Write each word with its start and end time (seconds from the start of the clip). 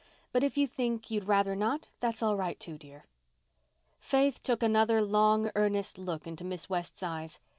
But 0.31 0.43
if 0.43 0.57
you 0.57 0.65
think 0.65 1.11
you'd 1.11 1.25
rather 1.25 1.55
not—that's 1.55 2.23
all 2.23 2.35
right, 2.35 2.59
too, 2.59 2.75
dear." 2.75 3.05
Faith 3.99 4.41
took 4.41 4.63
another 4.63 4.99
long, 4.99 5.51
earnest 5.53 5.99
look 5.99 6.25
into 6.25 6.43
Miss 6.43 6.67
West's 6.67 7.03
eyes. 7.03 7.39